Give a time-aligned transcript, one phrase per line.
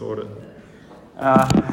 [0.00, 0.26] caught it.
[1.18, 1.72] Uh,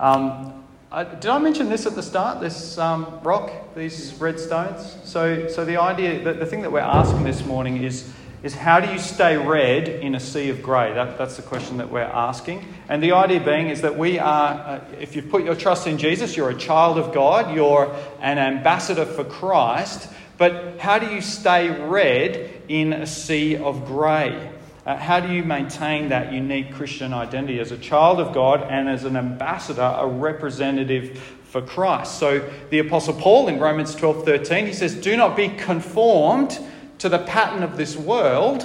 [0.00, 2.40] um, I, did I mention this at the start?
[2.40, 4.96] This um, rock, these red stones.
[5.04, 8.12] So, so the idea, the, the thing that we're asking this morning is,
[8.42, 10.92] is how do you stay red in a sea of grey?
[10.92, 12.66] That, that's the question that we're asking.
[12.88, 15.98] And the idea being is that we are, uh, if you put your trust in
[15.98, 20.12] Jesus, you're a child of God, you're an ambassador for Christ.
[20.36, 24.50] But how do you stay red in a sea of grey?
[24.86, 28.88] Uh, how do you maintain that unique Christian identity as a child of God and
[28.88, 32.18] as an ambassador, a representative for Christ?
[32.18, 36.58] So the Apostle Paul in Romans 12 13, he says, Do not be conformed
[36.98, 38.64] to the pattern of this world,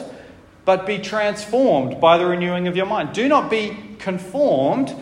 [0.64, 3.14] but be transformed by the renewing of your mind.
[3.14, 4.96] Do not be conformed,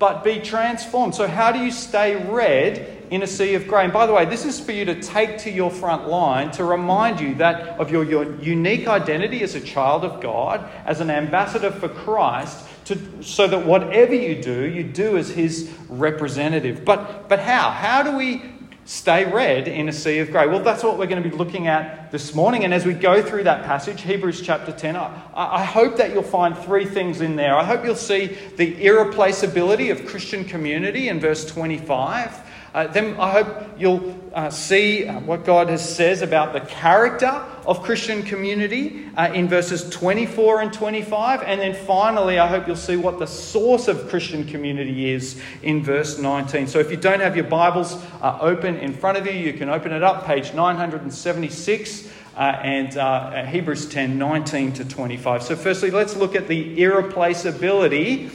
[0.00, 1.14] but be transformed.
[1.14, 3.84] So, how do you stay red in a sea of grey.
[3.84, 6.64] And by the way, this is for you to take to your front line to
[6.64, 11.10] remind you that of your, your unique identity as a child of God, as an
[11.10, 16.84] ambassador for Christ, to, so that whatever you do, you do as his representative.
[16.84, 17.70] But, but how?
[17.70, 18.42] How do we
[18.84, 20.46] stay red in a sea of grey?
[20.46, 22.64] Well, that's what we're going to be looking at this morning.
[22.64, 26.22] And as we go through that passage, Hebrews chapter 10, I, I hope that you'll
[26.22, 27.56] find three things in there.
[27.56, 32.45] I hope you'll see the irreplaceability of Christian community in verse 25.
[32.76, 37.42] Uh, then I hope you'll uh, see uh, what God has says about the character
[37.64, 41.40] of Christian community uh, in verses 24 and 25.
[41.40, 45.82] And then finally, I hope you'll see what the source of Christian community is in
[45.82, 46.66] verse 19.
[46.66, 49.70] So if you don't have your Bibles uh, open in front of you, you can
[49.70, 52.10] open it up, page 976.
[52.36, 55.42] Uh, and uh, Hebrews 10 19 to 25.
[55.42, 58.30] So, firstly, let's look at the irreplaceability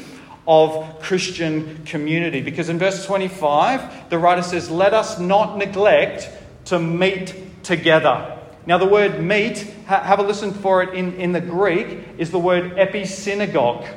[0.47, 2.42] of Christian community.
[2.42, 6.30] Because in verse 25, the writer says, Let us not neglect
[6.66, 8.38] to meet together.
[8.66, 12.39] Now, the word meet, have a listen for it in, in the Greek, is the
[12.39, 13.88] word episynagogue.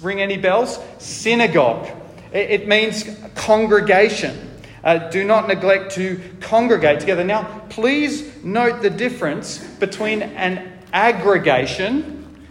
[0.00, 0.78] Ring any bells?
[0.98, 1.88] Synagogue.
[2.32, 4.50] It, it means congregation.
[4.84, 7.24] Uh, do not neglect to congregate together.
[7.24, 12.46] Now, please note the difference between an aggregation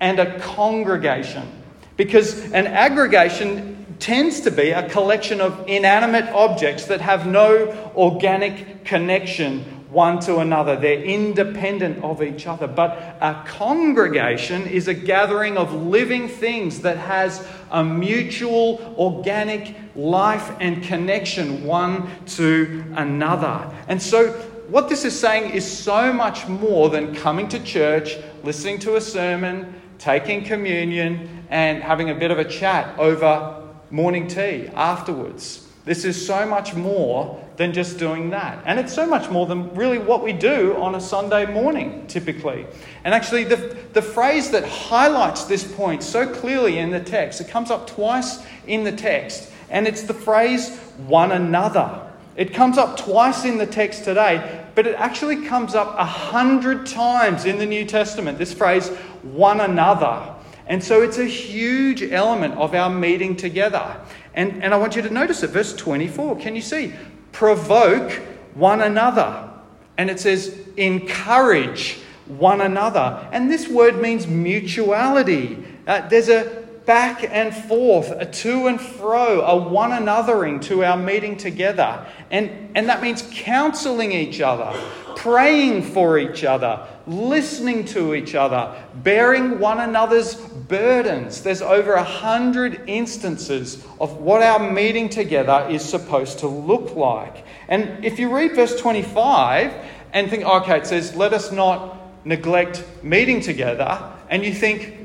[0.00, 1.61] and a congregation.
[1.96, 8.84] Because an aggregation tends to be a collection of inanimate objects that have no organic
[8.84, 10.74] connection one to another.
[10.74, 12.66] They're independent of each other.
[12.66, 20.56] But a congregation is a gathering of living things that has a mutual organic life
[20.60, 23.70] and connection one to another.
[23.88, 24.32] And so,
[24.68, 29.00] what this is saying is so much more than coming to church, listening to a
[29.02, 35.68] sermon, taking communion, and having a bit of a chat over morning tea afterwards.
[35.84, 38.60] This is so much more than just doing that.
[38.66, 42.66] And it's so much more than really what we do on a Sunday morning, typically.
[43.04, 47.46] And actually, the, the phrase that highlights this point so clearly in the text, it
[47.48, 52.08] comes up twice in the text, and it's the phrase one another.
[52.34, 56.86] It comes up twice in the text today, but it actually comes up a hundred
[56.86, 58.38] times in the New Testament.
[58.38, 58.90] This phrase,
[59.22, 60.34] one another.
[60.66, 64.00] And so it's a huge element of our meeting together.
[64.34, 66.36] And, and I want you to notice it, verse 24.
[66.38, 66.92] Can you see?
[67.32, 68.12] Provoke
[68.54, 69.50] one another.
[69.98, 73.28] And it says, encourage one another.
[73.32, 75.62] And this word means mutuality.
[75.86, 80.96] Uh, there's a back and forth, a to and fro, a one anothering to our
[80.96, 82.06] meeting together.
[82.30, 84.72] And, and that means counseling each other,
[85.16, 91.42] praying for each other, listening to each other, bearing one another's burdens.
[91.42, 97.44] There's over a hundred instances of what our meeting together is supposed to look like.
[97.68, 99.72] And if you read verse 25
[100.12, 105.01] and think, okay, it says, let us not neglect meeting together, and you think,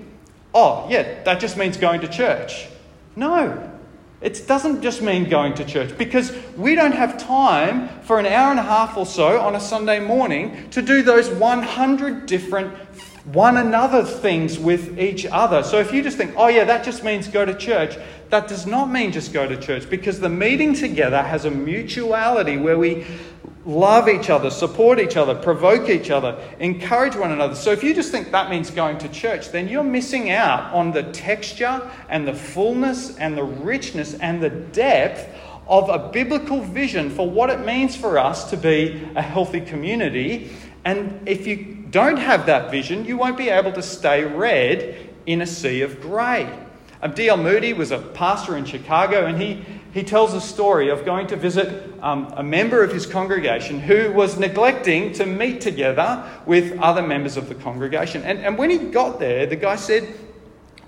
[0.57, 2.67] oh, yeah, that just means going to church.
[3.15, 3.71] No,
[4.21, 8.49] it doesn't just mean going to church because we don't have time for an hour
[8.49, 12.73] and a half or so on a Sunday morning to do those 100 different
[13.33, 15.61] one another things with each other.
[15.61, 17.97] So if you just think, oh, yeah, that just means go to church,
[18.29, 22.55] that does not mean just go to church because the meeting together has a mutuality
[22.57, 23.05] where we
[23.65, 27.53] love each other, support each other, provoke each other, encourage one another.
[27.53, 30.91] So if you just think that means going to church, then you're missing out on
[30.93, 35.29] the texture and the fullness and the richness and the depth
[35.67, 40.49] of a biblical vision for what it means for us to be a healthy community.
[40.85, 45.41] And if you don't have that vision, you won't be able to stay red in
[45.41, 46.49] a sea of grey.
[47.01, 47.37] Um, D.L.
[47.37, 49.63] Moody was a pastor in Chicago, and he
[49.97, 54.11] he tells a story of going to visit um, a member of his congregation who
[54.11, 58.21] was neglecting to meet together with other members of the congregation.
[58.21, 60.13] And, and when he got there, the guy said,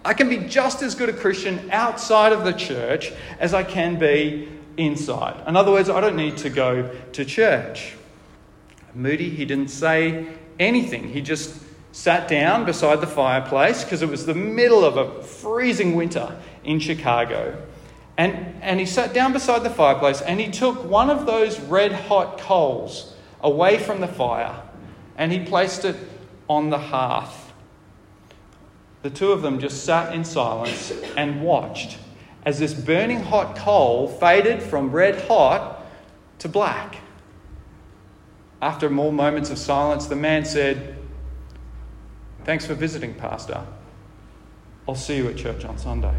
[0.06, 3.98] I can be just as good a Christian outside of the church as I can
[3.98, 4.48] be
[4.78, 5.48] inside.
[5.48, 7.96] In other words, I don't need to go to church.
[8.94, 10.28] Moody, he didn't say
[10.60, 11.10] anything.
[11.10, 11.60] He just
[11.92, 16.80] sat down beside the fireplace because it was the middle of a freezing winter in
[16.80, 17.62] Chicago.
[18.18, 21.94] And, and he sat down beside the fireplace and he took one of those red
[21.94, 24.62] hot coals away from the fire
[25.18, 25.96] and he placed it
[26.50, 27.54] on the hearth.
[29.02, 31.98] The two of them just sat in silence and watched
[32.46, 35.86] as this burning hot coal faded from red hot
[36.40, 36.98] to black.
[38.62, 40.96] After more moments of silence, the man said,
[42.46, 43.64] Thanks for visiting, Pastor.
[44.88, 46.16] I'll see you at church on Sunday.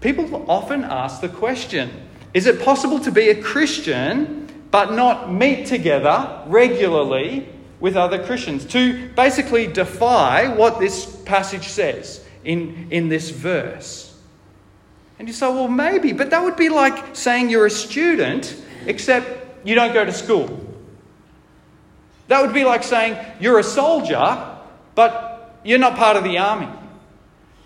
[0.00, 1.90] People often ask the question
[2.34, 7.48] Is it possible to be a Christian but not meet together regularly
[7.80, 8.64] with other Christians?
[8.66, 14.16] To basically defy what this passage says in, in this verse.
[15.18, 19.43] And you say, well, maybe, but that would be like saying you're a student, except
[19.64, 20.60] you don't go to school.
[22.28, 24.58] That would be like saying you're a soldier,
[24.94, 26.68] but you're not part of the army.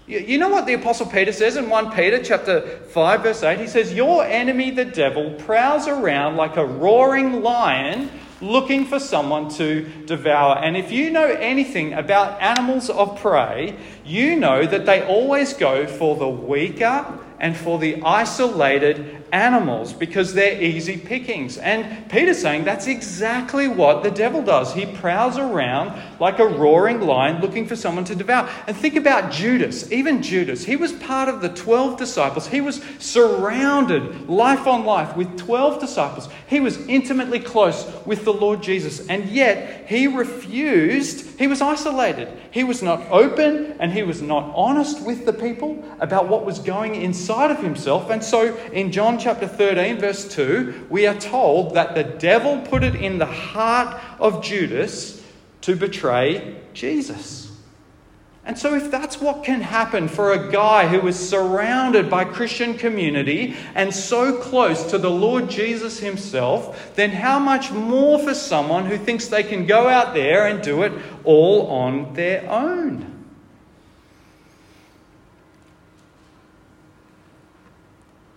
[0.07, 3.61] You know what the Apostle Peter says in 1 Peter chapter 5, verse 8?
[3.61, 8.11] He says, Your enemy, the devil, prowls around like a roaring lion
[8.41, 10.57] looking for someone to devour.
[10.57, 15.87] And if you know anything about animals of prey, you know that they always go
[15.87, 17.05] for the weaker
[17.39, 21.59] and for the isolated animals because they're easy pickings.
[21.59, 24.73] And Peter's saying that's exactly what the devil does.
[24.73, 28.49] He prowls around like a roaring lion looking for someone to devour.
[28.67, 29.91] And think about Judas.
[29.93, 32.47] Even Judas, he was part of the 12 disciples.
[32.49, 36.29] He was surrounded, life on life, with 12 disciples.
[36.47, 39.07] He was intimately close with the Lord Jesus.
[39.09, 42.29] And yet, he refused, he was isolated.
[42.51, 46.59] He was not open and he was not honest with the people about what was
[46.59, 48.11] going inside of himself.
[48.11, 52.83] And so in John chapter 13, verse 2, we are told that the devil put
[52.83, 55.23] it in the heart of Judas
[55.63, 57.49] to betray Jesus.
[58.45, 62.79] And so, if that's what can happen for a guy who is surrounded by Christian
[62.79, 68.87] community and so close to the Lord Jesus himself, then how much more for someone
[68.87, 70.93] who thinks they can go out there and do it
[71.25, 73.18] all on their own?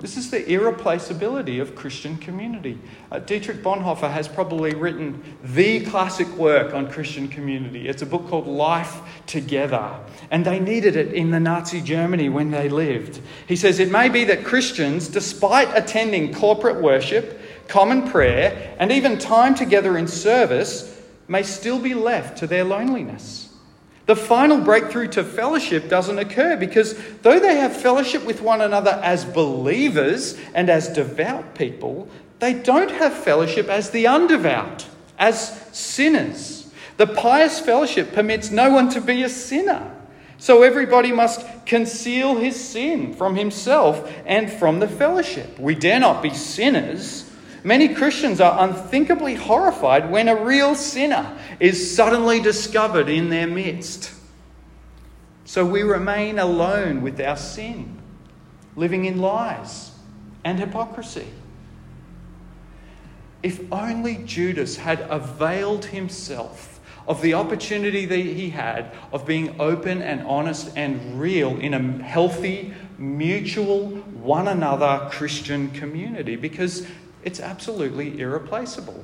[0.02, 2.80] This is the irreplaceability of Christian community.
[3.12, 7.88] Uh, Dietrich Bonhoeffer has probably written the classic work on Christian community.
[7.88, 10.00] It's a book called Life Together,
[10.32, 13.22] and they needed it in the Nazi Germany when they lived.
[13.48, 19.20] He says it may be that Christians, despite attending corporate worship, common prayer, and even
[19.20, 23.51] time together in service, may still be left to their loneliness.
[24.12, 29.00] The final breakthrough to fellowship doesn't occur because though they have fellowship with one another
[29.02, 32.10] as believers and as devout people,
[32.40, 34.84] they don't have fellowship as the undevout,
[35.18, 36.70] as sinners.
[36.98, 39.96] The pious fellowship permits no one to be a sinner.
[40.38, 45.58] So everybody must conceal his sin from himself and from the fellowship.
[45.58, 47.32] We dare not be sinners
[47.64, 54.12] Many Christians are unthinkably horrified when a real sinner is suddenly discovered in their midst.
[55.46, 58.00] So we remain alone with our sin,
[58.76, 59.92] living in lies
[60.44, 61.28] and hypocrisy.
[63.44, 70.02] If only Judas had availed himself of the opportunity that he had of being open
[70.02, 76.88] and honest and real in a healthy, mutual, one another Christian community, because
[77.24, 79.04] it's absolutely irreplaceable.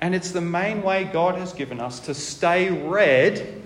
[0.00, 3.62] And it's the main way God has given us to stay red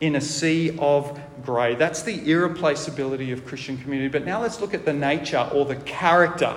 [0.00, 1.74] in a sea of grey.
[1.74, 4.08] That's the irreplaceability of Christian community.
[4.08, 6.56] But now let's look at the nature or the character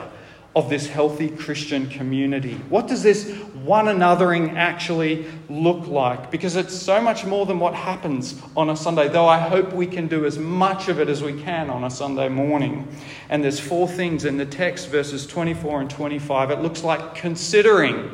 [0.53, 2.56] of this healthy Christian community.
[2.68, 3.32] What does this
[3.63, 6.30] one anothering actually look like?
[6.30, 9.88] Because it's so much more than what happens on a Sunday, though I hope we
[9.88, 12.86] can do as much of it as we can on a Sunday morning.
[13.30, 16.51] And there's four things in the text, verses 24 and 25.
[16.51, 18.12] It looks like considering,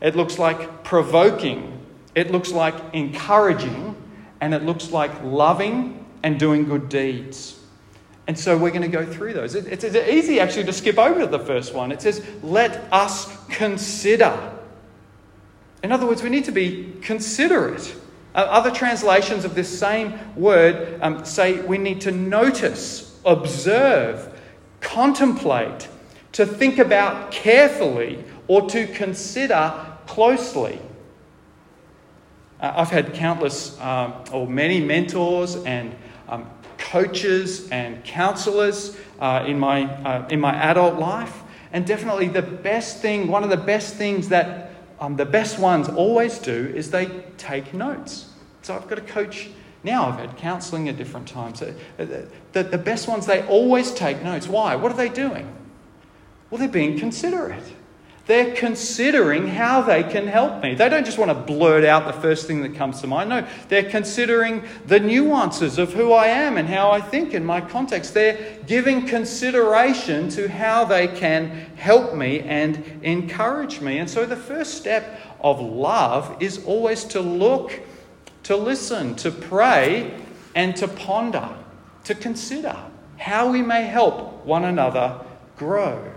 [0.00, 3.96] it looks like provoking, it looks like encouraging,
[4.40, 7.58] and it looks like loving and doing good deeds.
[8.26, 9.54] And so we're going to go through those.
[9.54, 11.90] It's easy actually to skip over the first one.
[11.90, 14.52] It says, let us consider.
[15.82, 17.94] In other words, we need to be considerate.
[18.34, 24.38] Other translations of this same word um, say we need to notice, observe,
[24.80, 25.88] contemplate,
[26.38, 29.74] to think about carefully, or to consider
[30.06, 30.78] closely.
[32.60, 35.96] Uh, I've had countless um, or many mentors and
[36.28, 41.42] um, coaches and counselors uh, in, my, uh, in my adult life.
[41.72, 45.88] And definitely the best thing, one of the best things that um, the best ones
[45.88, 48.30] always do is they take notes.
[48.62, 49.48] So I've got a coach
[49.82, 51.62] now, I've had counseling at different times.
[51.62, 51.74] Uh,
[52.52, 54.46] the, the best ones, they always take notes.
[54.46, 54.76] Why?
[54.76, 55.52] What are they doing?
[56.50, 57.64] Well, they're being considerate.
[58.28, 60.74] They're considering how they can help me.
[60.74, 63.30] They don't just want to blurt out the first thing that comes to mind.
[63.30, 67.62] No, they're considering the nuances of who I am and how I think in my
[67.62, 68.12] context.
[68.12, 73.96] They're giving consideration to how they can help me and encourage me.
[73.96, 77.80] And so the first step of love is always to look,
[78.42, 80.14] to listen, to pray,
[80.54, 81.48] and to ponder,
[82.04, 82.76] to consider
[83.16, 85.18] how we may help one another
[85.56, 86.12] grow.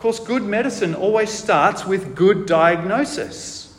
[0.00, 3.76] Of course, good medicine always starts with good diagnosis.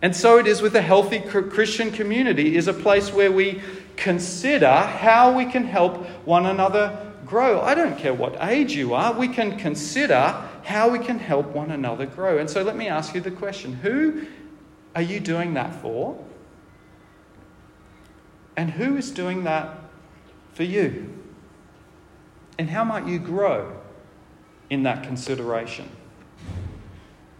[0.00, 3.60] And so it is with a healthy Christian community is a place where we
[3.96, 7.60] consider how we can help one another grow.
[7.62, 11.72] I don't care what age you are, we can consider how we can help one
[11.72, 12.38] another grow.
[12.38, 14.24] And so let me ask you the question who
[14.94, 16.16] are you doing that for?
[18.56, 19.76] And who is doing that
[20.54, 21.12] for you?
[22.56, 23.75] And how might you grow
[24.70, 25.88] in that consideration.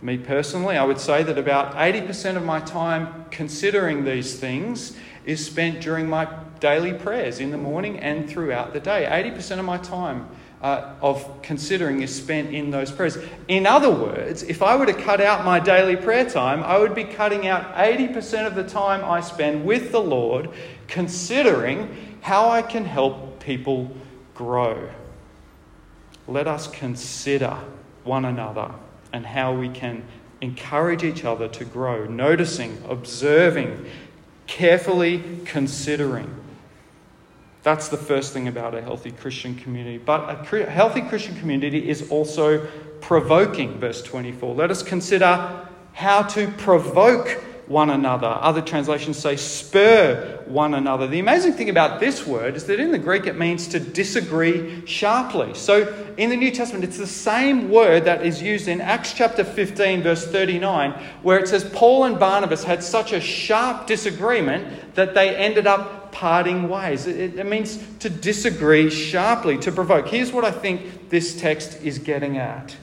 [0.03, 5.45] Me personally, I would say that about 80% of my time considering these things is
[5.45, 6.29] spent during my
[6.61, 9.07] daily prayers in the morning and throughout the day.
[9.11, 10.29] 80% of my time
[10.63, 13.19] uh, of considering is spent in those prayers.
[13.49, 16.95] In other words, if I were to cut out my daily prayer time, I would
[16.95, 20.51] be cutting out 80% of the time I spend with the Lord
[20.89, 23.91] considering how I can help people
[24.35, 24.91] grow
[26.29, 27.59] let us consider
[28.05, 28.73] one another
[29.13, 30.05] and how we can
[30.41, 33.87] encourage each other to grow, noticing, observing,
[34.47, 36.33] carefully considering.
[37.63, 39.99] That's the first thing about a healthy Christian community.
[39.99, 42.67] But a healthy Christian community is also
[43.01, 44.55] provoking, verse 24.
[44.55, 48.27] Let us consider how to provoke one another.
[48.27, 51.07] Other translations say spur one another.
[51.07, 54.87] The amazing thing about this word is that in the Greek it means to disagree
[54.87, 55.55] sharply.
[55.55, 59.43] So in the New Testament, it's the same word that is used in Acts chapter
[59.43, 60.93] 15, verse 39,
[61.23, 66.13] where it says Paul and Barnabas had such a sharp disagreement that they ended up
[66.13, 67.07] parting ways.
[67.07, 70.09] It, means to disagree sharply, to provoke.
[70.09, 72.75] Here's what I think this text is getting at.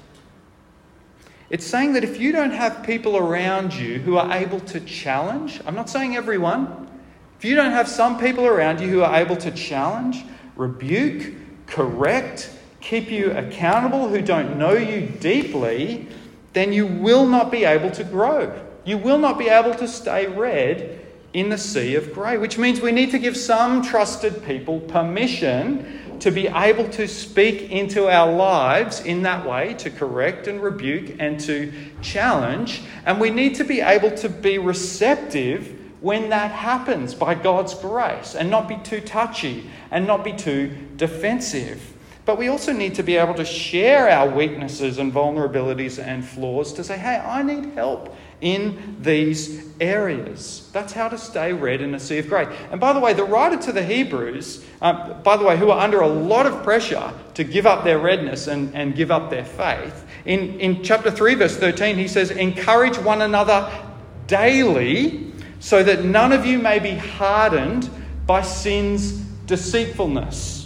[1.54, 5.62] It's saying that if you don't have people around you who are able to challenge,
[5.68, 6.90] I'm not saying everyone,
[7.38, 11.32] if you don't have some people around you who are able to challenge, rebuke,
[11.68, 12.50] correct,
[12.82, 16.08] keep you accountable, who don't know you deeply,
[16.54, 18.60] then you will not be able to grow.
[18.84, 22.82] You will not be able to stay red in the sea of grey, which means
[22.82, 28.32] we need to give some trusted people permission to be able to speak into our
[28.32, 31.70] lives in that way, to correct and rebuke and to
[32.02, 32.82] challenge.
[33.06, 38.36] And we need to be able to be receptive when that happens by God's grace
[38.36, 41.94] and not be too touchy and not be too defensive.
[42.24, 46.72] But we also need to be able to share our weaknesses and vulnerabilities and flaws
[46.74, 50.70] to say, hey, I need help in these areas.
[50.74, 52.46] That's how to stay red in a sea of grey.
[52.70, 55.80] And by the way, the writer to the Hebrews, uh, by the way, who are
[55.80, 59.46] under a lot of pressure to give up their redness and, and give up their
[59.46, 63.72] faith, in, in chapter 3, verse 13, he says, Encourage one another
[64.28, 67.90] daily so that none of you may be hardened
[68.28, 69.14] by sin's
[69.46, 70.63] deceitfulness.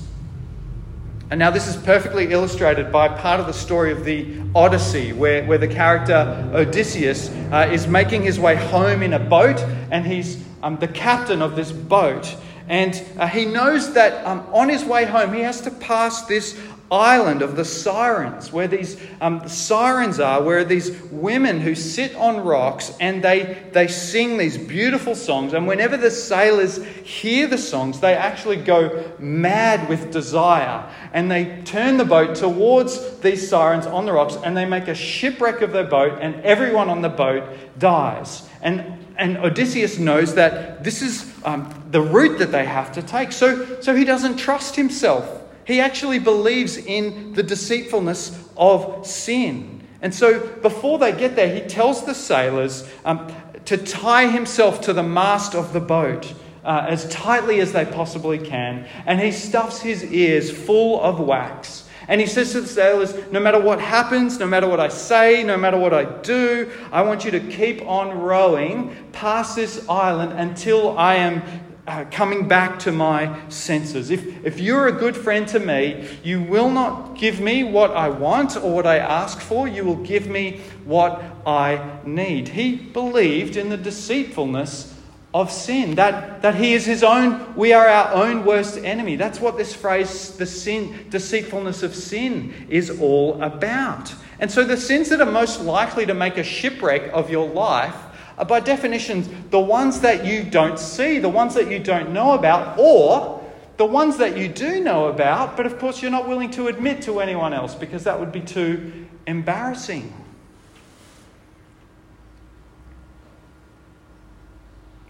[1.29, 5.43] And now, this is perfectly illustrated by part of the story of the Odyssey, where,
[5.46, 9.60] where the character Odysseus uh, is making his way home in a boat,
[9.91, 12.34] and he's um, the captain of this boat.
[12.69, 16.57] And uh, he knows that um, on his way home, he has to pass this
[16.91, 22.41] island of the sirens, where these um, sirens are, where these women who sit on
[22.41, 25.53] rocks and they, they sing these beautiful songs.
[25.53, 30.89] And whenever the sailors hear the songs, they actually go mad with desire.
[31.13, 34.96] And they turn the boat towards these sirens on the rocks and they make a
[34.96, 37.44] shipwreck of their boat, and everyone on the boat
[37.79, 38.48] dies.
[38.62, 43.32] And and Odysseus knows that this is um, the route that they have to take.
[43.32, 49.86] So, so he doesn't trust himself he actually believes in the deceitfulness of sin.
[50.02, 53.32] And so before they get there, he tells the sailors um,
[53.66, 56.34] to tie himself to the mast of the boat.
[56.64, 61.88] Uh, as tightly as they possibly can, and he stuffs his ears full of wax.
[62.10, 65.44] And he says to the sailors, No matter what happens, no matter what I say,
[65.44, 70.34] no matter what I do, I want you to keep on rowing past this island
[70.34, 71.42] until I am
[71.88, 74.12] uh, coming back to my senses.
[74.12, 78.10] If, if you're a good friend to me, you will not give me what I
[78.10, 82.50] want or what I ask for, you will give me what I need.
[82.50, 84.96] He believed in the deceitfulness
[85.34, 89.15] of sin, that, that he is his own, we are our own worst enemy.
[89.15, 94.13] That's what this phrase, the sin, deceitfulness of sin, is all about.
[94.39, 97.96] And so the sins that are most likely to make a shipwreck of your life
[98.38, 102.34] are by definition the ones that you don't see, the ones that you don't know
[102.34, 103.44] about, or
[103.77, 107.01] the ones that you do know about, but of course you're not willing to admit
[107.03, 110.13] to anyone else because that would be too embarrassing.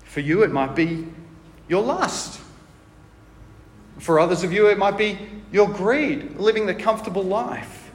[0.03, 1.07] For you, it might be
[1.67, 2.41] your lust.
[3.99, 5.19] For others of you, it might be
[5.51, 7.91] your greed, living the comfortable life.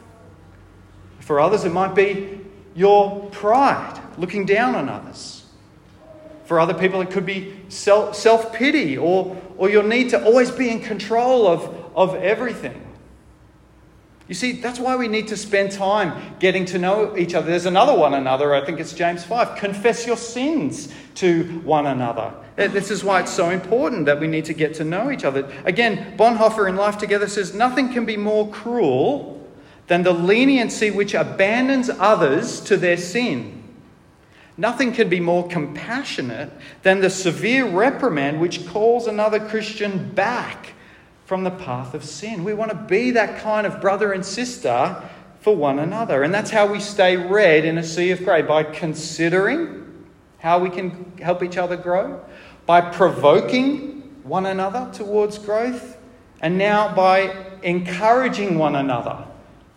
[1.20, 2.40] For others, it might be
[2.74, 5.44] your pride, looking down on others.
[6.44, 10.70] For other people, it could be self pity or, or your need to always be
[10.70, 12.78] in control of, of everything.
[14.28, 17.48] You see, that's why we need to spend time getting to know each other.
[17.48, 19.58] There's another one another, I think it's James 5.
[19.58, 22.32] Confess your sins to one another.
[22.56, 25.50] This is why it's so important that we need to get to know each other.
[25.64, 29.41] Again, Bonhoeffer in Life Together says nothing can be more cruel
[29.86, 33.62] than the leniency which abandons others to their sin.
[34.56, 36.50] Nothing can be more compassionate
[36.82, 40.74] than the severe reprimand which calls another Christian back
[41.24, 42.44] from the path of sin.
[42.44, 45.02] We want to be that kind of brother and sister
[45.40, 46.22] for one another.
[46.22, 50.06] And that's how we stay red in a sea of grey by considering
[50.38, 52.22] how we can help each other grow,
[52.66, 55.96] by provoking one another towards growth,
[56.40, 59.26] and now by encouraging one another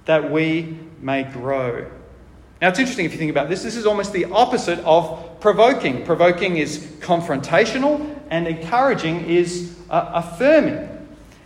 [0.05, 1.89] that we may grow.
[2.62, 3.63] Now, it's interesting if you think about this.
[3.63, 6.05] This is almost the opposite of provoking.
[6.05, 10.89] Provoking is confrontational, and encouraging is uh, affirming.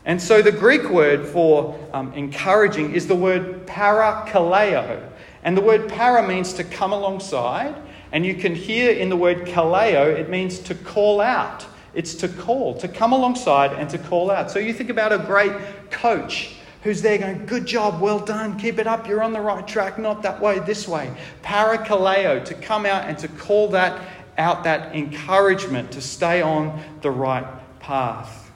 [0.05, 5.09] And so, the Greek word for um, encouraging is the word parakaleo.
[5.43, 7.75] And the word para means to come alongside.
[8.11, 11.65] And you can hear in the word kaleo, it means to call out.
[11.93, 14.51] It's to call, to come alongside and to call out.
[14.51, 15.53] So, you think about a great
[15.89, 19.67] coach who's there going, Good job, well done, keep it up, you're on the right
[19.67, 21.13] track, not that way, this way.
[21.43, 24.01] Parakaleo, to come out and to call that
[24.37, 27.45] out, that encouragement to stay on the right
[27.79, 28.51] path.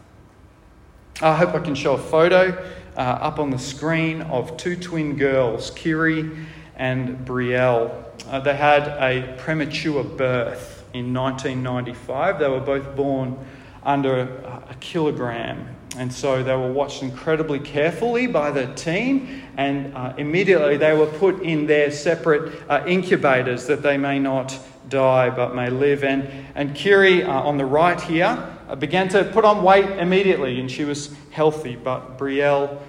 [1.21, 5.17] I hope I can show a photo uh, up on the screen of two twin
[5.17, 6.31] girls, Kiri
[6.75, 8.03] and Brielle.
[8.27, 12.39] Uh, they had a premature birth in 1995.
[12.39, 13.37] They were both born
[13.85, 14.21] under
[14.69, 20.77] a kilogram and so they were watched incredibly carefully by the team, and uh, immediately
[20.77, 24.57] they were put in their separate uh, incubators that they may not
[24.89, 26.03] die but may live.
[26.03, 30.59] And, and Kiri, uh, on the right here, uh, began to put on weight immediately,
[30.59, 32.79] and she was healthy, but Brielle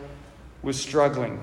[0.63, 1.43] was struggling.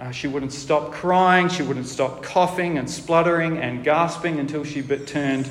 [0.00, 4.82] Uh, she wouldn't stop crying, she wouldn't stop coughing and spluttering and gasping until she
[4.82, 5.48] turned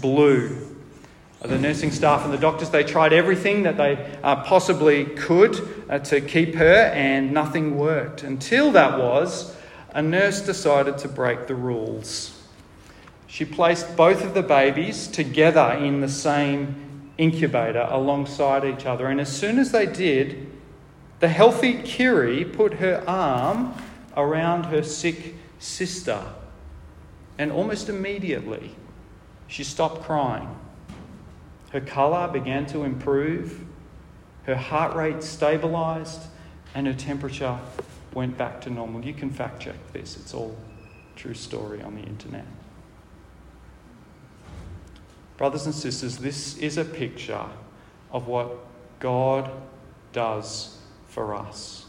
[0.00, 0.69] blue.
[1.42, 5.98] The nursing staff and the doctors, they tried everything that they uh, possibly could uh,
[6.00, 8.22] to keep her, and nothing worked.
[8.22, 9.56] Until that was,
[9.92, 12.38] a nurse decided to break the rules.
[13.26, 19.18] She placed both of the babies together in the same incubator alongside each other, and
[19.18, 20.46] as soon as they did,
[21.20, 23.74] the healthy Kiri put her arm
[24.14, 26.22] around her sick sister,
[27.38, 28.74] and almost immediately
[29.46, 30.54] she stopped crying.
[31.70, 33.64] Her colour began to improve,
[34.44, 36.22] her heart rate stabilized,
[36.74, 37.58] and her temperature
[38.12, 39.04] went back to normal.
[39.04, 40.56] You can fact check this, it's all
[41.16, 42.46] true story on the internet.
[45.36, 47.46] Brothers and sisters, this is a picture
[48.12, 48.58] of what
[48.98, 49.50] God
[50.12, 50.76] does
[51.08, 51.86] for us.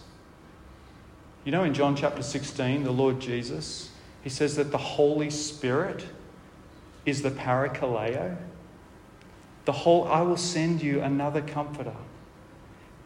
[1.44, 3.90] You know, in John chapter 16, the Lord Jesus,
[4.24, 6.06] he says that the Holy Spirit
[7.06, 8.38] is the parakaleo,
[9.66, 11.94] the whole, I will send you another comforter.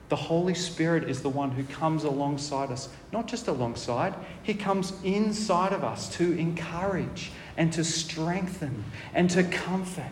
[0.10, 4.14] The Holy Spirit is the one who comes alongside us, not just alongside,
[4.44, 10.04] He comes inside of us to encourage and to strengthen and to comfort.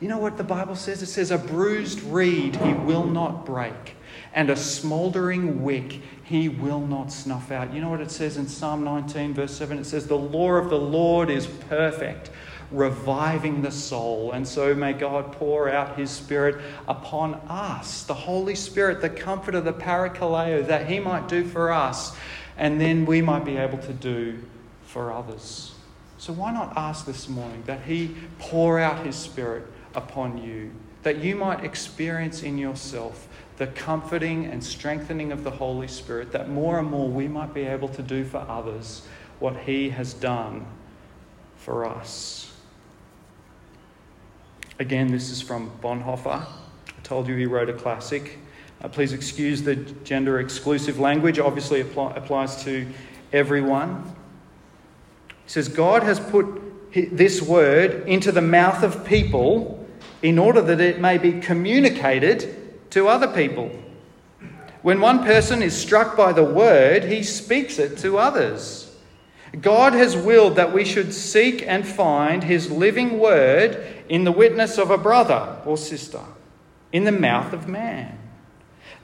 [0.00, 1.02] You know what the Bible says?
[1.02, 3.96] It says, A bruised reed He will not break,
[4.32, 7.74] and a smouldering wick He will not snuff out.
[7.74, 9.78] You know what it says in Psalm 19, verse 7?
[9.78, 12.30] It says, The law of the Lord is perfect
[12.70, 14.32] reviving the soul.
[14.32, 19.60] And so may God pour out his Spirit upon us, the Holy Spirit, the comforter,
[19.60, 22.16] the parakaleo, that he might do for us
[22.56, 24.42] and then we might be able to do
[24.84, 25.72] for others.
[26.18, 31.18] So, why not ask this morning that He pour out His Spirit upon you, that
[31.18, 36.78] you might experience in yourself the comforting and strengthening of the Holy Spirit, that more
[36.78, 39.02] and more we might be able to do for others
[39.38, 40.66] what He has done
[41.56, 42.52] for us.
[44.78, 46.44] Again, this is from Bonhoeffer.
[46.44, 48.38] I told you he wrote a classic.
[48.82, 52.86] Uh, please excuse the gender exclusive language, obviously apply, applies to
[53.32, 54.14] everyone.
[55.44, 56.46] He says, God has put
[56.92, 59.88] this word into the mouth of people
[60.20, 63.70] in order that it may be communicated to other people.
[64.82, 68.85] When one person is struck by the word, he speaks it to others.
[69.60, 74.78] God has willed that we should seek and find his living word in the witness
[74.78, 76.20] of a brother or sister,
[76.92, 78.18] in the mouth of man.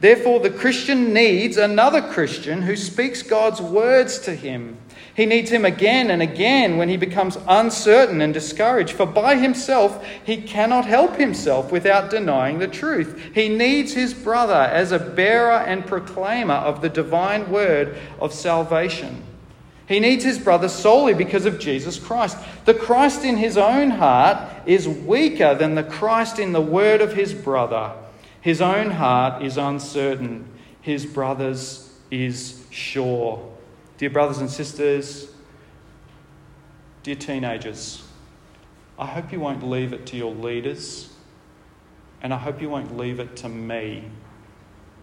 [0.01, 4.79] Therefore, the Christian needs another Christian who speaks God's words to him.
[5.15, 10.05] He needs him again and again when he becomes uncertain and discouraged, for by himself
[10.25, 13.31] he cannot help himself without denying the truth.
[13.33, 19.23] He needs his brother as a bearer and proclaimer of the divine word of salvation.
[19.93, 22.39] He needs his brother solely because of Jesus Christ.
[22.65, 27.13] The Christ in his own heart is weaker than the Christ in the word of
[27.13, 27.93] his brother.
[28.41, 30.49] His own heart is uncertain,
[30.81, 33.47] his brother's is sure.
[33.99, 35.31] Dear brothers and sisters,
[37.03, 38.03] dear teenagers,
[38.99, 41.13] I hope you won't leave it to your leaders,
[42.23, 44.05] and I hope you won't leave it to me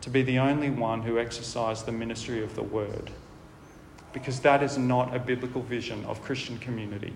[0.01, 3.11] to be the only one who exercise the ministry of the word
[4.13, 7.13] because that is not a biblical vision of Christian community.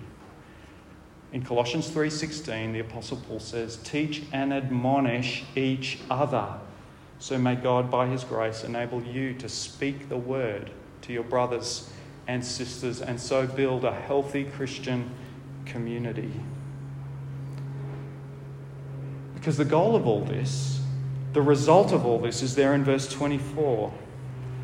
[1.31, 6.59] In Colossians 3:16, the apostle Paul says, "Teach and admonish each other."
[7.17, 11.89] So may God by his grace enable you to speak the word to your brothers
[12.27, 15.09] and sisters and so build a healthy Christian
[15.65, 16.31] community.
[19.33, 20.81] Because the goal of all this,
[21.33, 23.91] the result of all this is there in verse 24.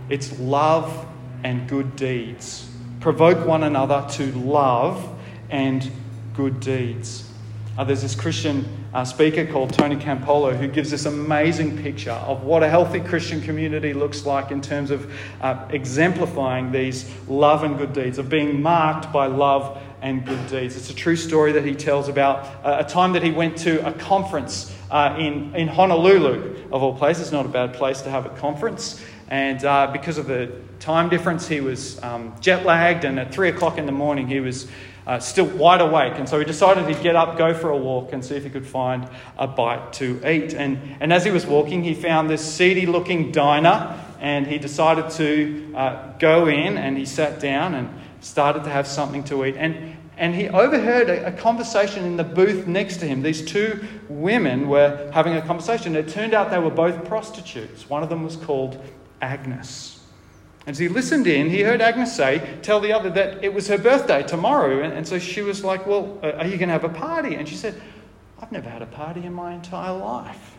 [0.09, 1.07] It's love
[1.43, 2.69] and good deeds.
[2.99, 5.17] Provoke one another to love
[5.49, 5.89] and
[6.33, 7.29] good deeds.
[7.77, 12.43] Uh, there's this Christian uh, speaker called Tony Campolo who gives this amazing picture of
[12.43, 15.09] what a healthy Christian community looks like in terms of
[15.41, 20.75] uh, exemplifying these love and good deeds, of being marked by love and good deeds.
[20.75, 23.85] It's a true story that he tells about uh, a time that he went to
[23.87, 28.25] a conference uh, in, in Honolulu, of all places, not a bad place to have
[28.25, 29.01] a conference.
[29.29, 33.49] And uh, because of the time difference, he was um, jet lagged, and at three
[33.49, 34.67] o'clock in the morning, he was
[35.05, 36.13] uh, still wide awake.
[36.17, 38.49] And so he decided he'd get up, go for a walk, and see if he
[38.49, 40.53] could find a bite to eat.
[40.53, 45.09] And, and as he was walking, he found this seedy looking diner, and he decided
[45.11, 47.89] to uh, go in and he sat down and
[48.19, 49.55] started to have something to eat.
[49.57, 53.21] And, and he overheard a, conversation in the booth next to him.
[53.21, 55.95] These two women were having a conversation.
[55.95, 57.89] It turned out they were both prostitutes.
[57.89, 58.83] One of them was called
[59.21, 59.99] Agnes.
[60.65, 63.67] And as he listened in, he heard Agnes say, tell the other that it was
[63.67, 64.83] her birthday tomorrow.
[64.83, 67.35] And, and so she was like, Well, uh, are you going to have a party?
[67.35, 67.81] And she said,
[68.41, 70.57] I've never had a party in my entire life.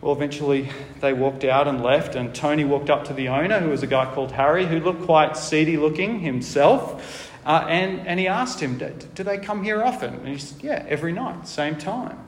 [0.00, 3.68] Well, eventually they walked out and left, and Tony walked up to the owner, who
[3.68, 7.30] was a guy called Harry, who looked quite seedy looking himself.
[7.44, 10.14] Uh, and, and he asked him, Do they come here often?
[10.14, 12.18] And he said, Yeah, every night, same time.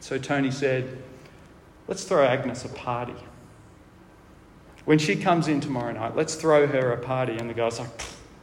[0.00, 0.98] So Tony said,
[1.86, 3.14] Let's throw Agnes a party.
[4.84, 7.36] When she comes in tomorrow night, let's throw her a party.
[7.36, 7.88] And the guy's like,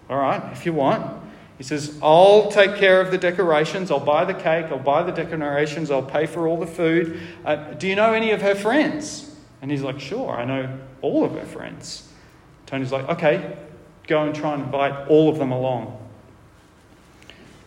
[0.10, 1.22] all right, if you want.
[1.58, 3.92] He says, I'll take care of the decorations.
[3.92, 4.66] I'll buy the cake.
[4.72, 5.92] I'll buy the decorations.
[5.92, 7.20] I'll pay for all the food.
[7.46, 9.36] Uh, do you know any of her friends?
[9.62, 12.10] And he's like, sure, I know all of her friends.
[12.66, 13.56] Tony's like, okay,
[14.08, 15.98] go and try and invite all of them along.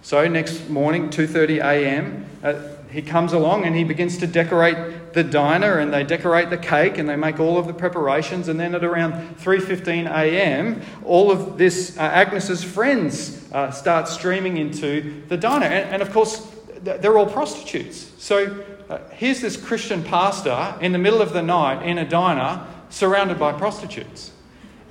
[0.02, 5.24] So next morning, 2:30 a.m., uh, he comes along and he begins to decorate the
[5.24, 8.72] diner and they decorate the cake and they make all of the preparations and then
[8.72, 15.36] at around 3.15 a.m all of this uh, agnes's friends uh, start streaming into the
[15.36, 15.66] diner.
[15.66, 16.46] And, and of course
[16.82, 18.12] they're all prostitutes.
[18.18, 22.64] So uh, here's this christian pastor in the middle of the night in a diner
[22.90, 24.30] surrounded by prostitutes.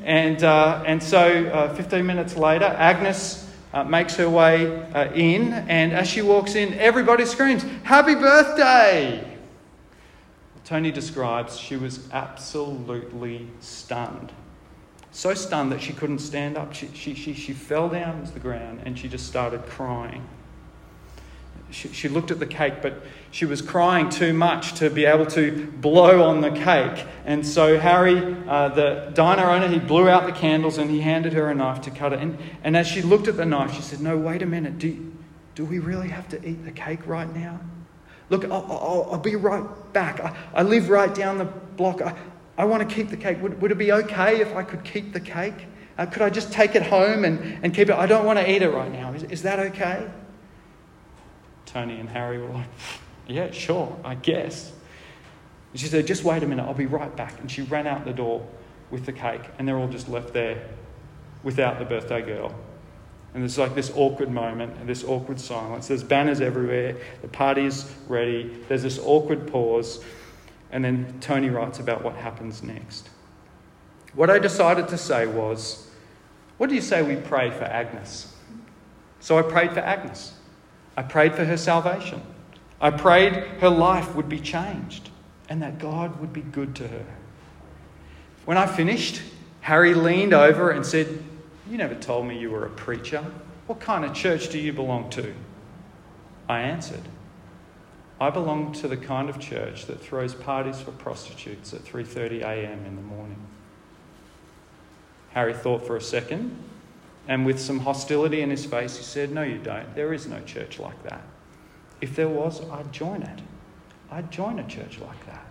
[0.03, 3.42] And, uh, and so uh, 15 minutes later agnes
[3.73, 9.37] uh, makes her way uh, in, and as she walks in, everybody screams, Happy birthday!
[10.63, 14.31] Tony describes she was absolutely stunned.
[15.11, 16.73] So stunned that she couldn't stand up.
[16.73, 20.27] She, she, she, she fell down to the ground and she just started crying.
[21.73, 25.25] She, she looked at the cake, but she was crying too much to be able
[25.25, 27.03] to blow on the cake.
[27.25, 31.33] And so Harry, uh, the diner owner, he blew out the candles and he handed
[31.33, 32.19] her a knife to cut it.
[32.19, 34.77] And, and as she looked at the knife, she said, No, wait a minute.
[34.77, 35.13] Do,
[35.55, 37.59] do we really have to eat the cake right now?
[38.29, 40.19] Look, I'll, I'll, I'll be right back.
[40.19, 42.01] I, I, live right down the block.
[42.01, 42.15] I,
[42.55, 43.41] I want to keep the cake.
[43.41, 45.65] Would, would it be okay if I could keep the cake?
[45.97, 47.95] Uh, could I just take it home and, and keep it?
[47.95, 49.11] I don't want to eat it right now.
[49.13, 50.07] Is, is that okay?
[51.73, 52.67] Tony and Harry were like,
[53.27, 54.71] yeah, sure, I guess.
[55.71, 57.39] And she said, Just wait a minute, I'll be right back.
[57.39, 58.47] And she ran out the door
[58.91, 60.69] with the cake, and they're all just left there
[61.41, 62.53] without the birthday girl.
[63.33, 65.87] And there's like this awkward moment and this awkward silence.
[65.87, 70.03] There's banners everywhere, the party's ready, there's this awkward pause,
[70.71, 73.09] and then Tony writes about what happens next.
[74.13, 75.89] What I decided to say was,
[76.57, 78.31] What do you say we pray for Agnes?
[79.19, 80.33] So I prayed for Agnes.
[80.95, 82.21] I prayed for her salvation.
[82.79, 85.09] I prayed her life would be changed
[85.49, 87.05] and that God would be good to her.
[88.45, 89.21] When I finished,
[89.61, 91.23] Harry leaned over and said,
[91.69, 93.25] You never told me you were a preacher.
[93.67, 95.33] What kind of church do you belong to?
[96.49, 97.03] I answered,
[98.19, 102.85] I belong to the kind of church that throws parties for prostitutes at 3:30 a.m.
[102.85, 103.39] in the morning.
[105.31, 106.57] Harry thought for a second,
[107.27, 109.95] and with some hostility in his face, he said, No, you don't.
[109.95, 111.21] There is no church like that.
[112.01, 113.39] If there was, I'd join it.
[114.11, 115.47] I'd join a church like that.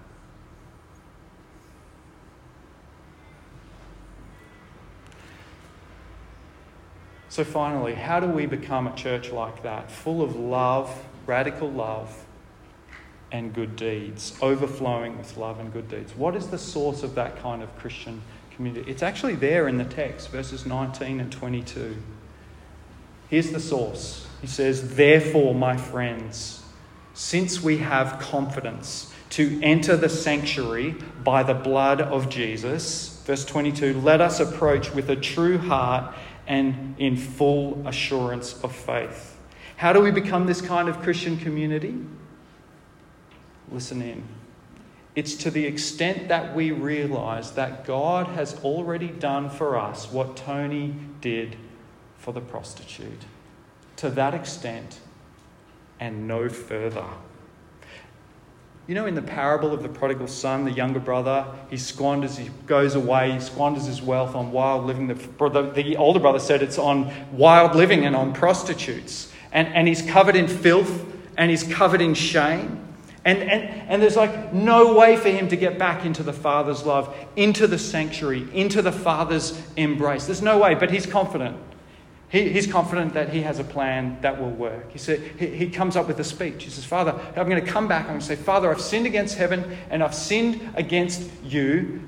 [7.30, 9.90] So, finally, how do we become a church like that?
[9.90, 12.26] Full of love, radical love,
[13.32, 16.14] and good deeds, overflowing with love and good deeds.
[16.14, 18.20] What is the source of that kind of Christian
[18.56, 18.90] community?
[18.90, 21.96] It's actually there in the text, verses 19 and 22.
[23.28, 26.62] Here's the source he says, Therefore, my friends,
[27.14, 34.00] since we have confidence to enter the sanctuary by the blood of Jesus, verse 22,
[34.00, 36.14] let us approach with a true heart
[36.46, 39.38] and in full assurance of faith.
[39.76, 41.94] How do we become this kind of Christian community?
[43.70, 44.22] Listen in.
[45.14, 50.36] It's to the extent that we realize that God has already done for us what
[50.36, 51.56] Tony did
[52.16, 53.24] for the prostitute
[53.96, 55.00] to that extent
[56.00, 57.04] and no further.
[58.88, 62.50] You know, in the parable of the prodigal son, the younger brother, he squanders, he
[62.66, 65.06] goes away, he squanders his wealth on wild living.
[65.06, 69.32] The, the older brother said it's on wild living and on prostitutes.
[69.52, 71.04] And, and he's covered in filth
[71.36, 72.91] and he's covered in shame.
[73.24, 76.84] And, and, and there's like no way for him to get back into the Father's
[76.84, 80.26] love, into the sanctuary, into the Father's embrace.
[80.26, 81.56] There's no way, but he's confident.
[82.28, 84.90] He, he's confident that he has a plan that will work.
[84.90, 86.64] He, said, he, he comes up with a speech.
[86.64, 88.04] He says, Father, I'm going to come back.
[88.04, 92.02] I'm going to say, Father, I've sinned against heaven and I've sinned against you.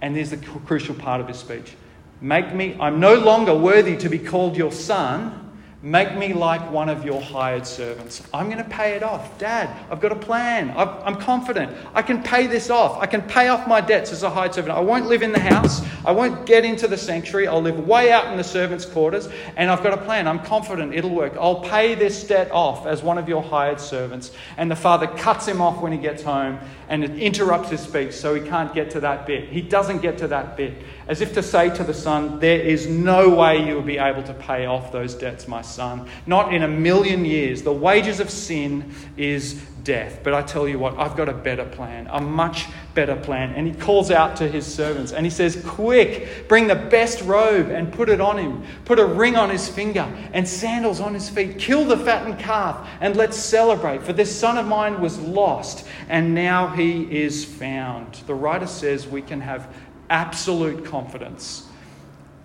[0.00, 1.74] And there's the crucial part of his speech.
[2.22, 5.49] Make me, I'm no longer worthy to be called your son
[5.82, 8.22] Make me like one of your hired servants.
[8.34, 9.38] I'm going to pay it off.
[9.38, 10.68] Dad, I've got a plan.
[10.76, 11.74] i am confident.
[11.94, 13.00] I can pay this off.
[13.00, 14.76] I can pay off my debts as a hired servant.
[14.76, 15.80] I won't live in the house.
[16.04, 17.48] I won't get into the sanctuary.
[17.48, 19.30] I'll live way out in the servants' quarters.
[19.56, 20.28] And I've got a plan.
[20.28, 21.32] I'm confident it'll work.
[21.40, 24.32] I'll pay this debt off as one of your hired servants.
[24.58, 26.58] And the father cuts him off when he gets home
[26.90, 29.48] and interrupts his speech so he can't get to that bit.
[29.48, 30.74] He doesn't get to that bit.
[31.08, 34.22] As if to say to the son, There is no way you will be able
[34.24, 36.08] to pay off those debts, my son.
[36.26, 37.62] Not in a million years.
[37.62, 40.20] The wages of sin is death.
[40.22, 43.52] But I tell you what, I've got a better plan, a much better plan.
[43.54, 47.70] And he calls out to his servants and he says, Quick, bring the best robe
[47.70, 48.62] and put it on him.
[48.84, 51.58] Put a ring on his finger and sandals on his feet.
[51.58, 54.02] Kill the fattened calf and let's celebrate.
[54.02, 58.14] For this son of mine was lost and now he is found.
[58.26, 59.72] The writer says we can have
[60.10, 61.66] absolute confidence,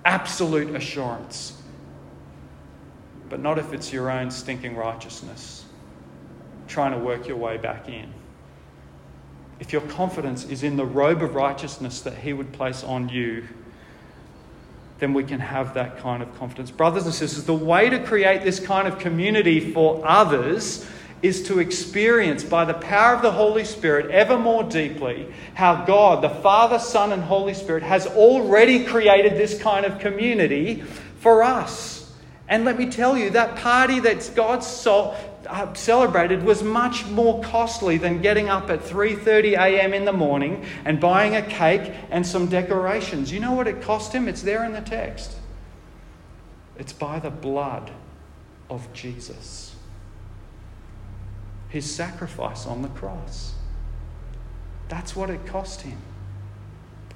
[0.05, 1.55] absolute assurance
[3.29, 5.65] but not if it's your own stinking righteousness,
[6.67, 8.13] trying to work your way back in.
[9.59, 13.47] If your confidence is in the robe of righteousness that He would place on you,
[14.99, 16.71] then we can have that kind of confidence.
[16.71, 20.87] Brothers and sisters, the way to create this kind of community for others
[21.21, 26.21] is to experience by the power of the Holy Spirit ever more deeply how God,
[26.21, 30.81] the Father, Son, and Holy Spirit, has already created this kind of community
[31.19, 31.95] for us.
[32.47, 37.97] And let me tell you, that party that God uh, celebrated was much more costly
[37.97, 39.93] than getting up at 3:30 a.m.
[39.93, 43.31] in the morning and buying a cake and some decorations.
[43.31, 44.27] You know what it cost him?
[44.27, 45.35] It's there in the text.
[46.77, 47.91] It's by the blood
[48.69, 49.74] of Jesus.
[51.69, 53.53] His sacrifice on the cross.
[54.87, 55.97] That's what it cost him.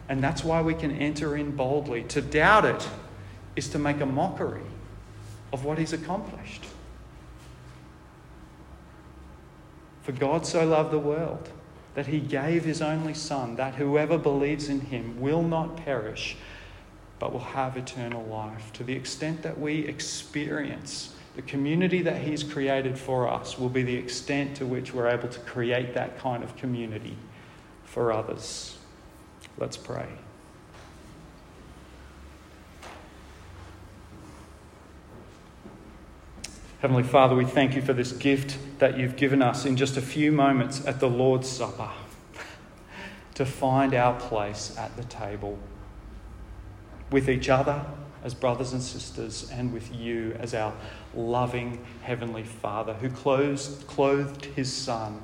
[0.08, 2.04] And that's why we can enter in boldly.
[2.04, 2.88] To doubt it
[3.56, 4.64] is to make a mockery
[5.54, 6.66] of what he's accomplished.
[10.02, 11.50] For God so loved the world
[11.94, 16.38] that he gave his only Son, that whoever believes in him will not perish,
[17.20, 18.72] but will have eternal life.
[18.74, 23.82] To the extent that we experience the community that he's created for us, will be
[23.82, 27.16] the extent to which we're able to create that kind of community
[27.86, 28.78] for others.
[29.58, 30.10] Let's pray.
[36.82, 40.02] Heavenly Father, we thank you for this gift that you've given us in just a
[40.02, 41.92] few moments at the Lord's Supper
[43.36, 45.58] to find our place at the table
[47.12, 47.86] with each other
[48.24, 50.74] as brothers and sisters and with you as our
[51.16, 55.22] loving Heavenly Father who clothed, clothed His Son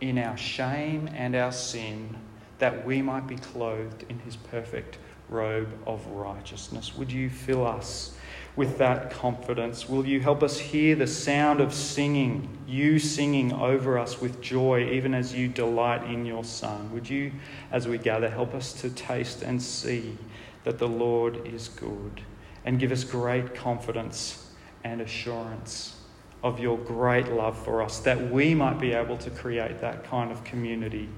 [0.00, 2.16] in our shame and our sin
[2.58, 6.96] that we might be clothed in His perfect robe of righteousness.
[6.96, 8.14] Would you fill us?
[8.56, 9.88] with that confidence.
[9.88, 14.90] Will you help us hear the sound of singing, you singing over us with joy,
[14.92, 16.92] even as you delight in your Son?
[16.92, 17.32] Would you,
[17.72, 20.16] as we gather, help us to taste and see
[20.62, 22.22] that the Lord is good
[22.64, 24.50] and give us great confidence
[24.84, 26.00] and assurance
[26.42, 30.30] of your great love for us, that we might be able to create that kind
[30.30, 31.08] of community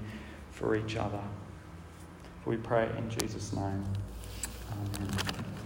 [0.51, 1.21] for each other.
[2.45, 3.83] We pray in Jesus' name.
[4.71, 5.56] Amen.